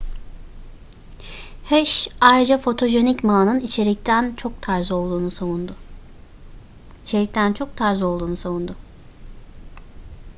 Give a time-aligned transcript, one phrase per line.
[1.69, 5.75] hsieh ayrıca fotojenik ma'nın içerikten çok tarz olduğunu savundu